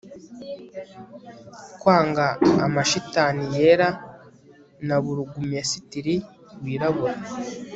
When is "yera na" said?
3.55-4.97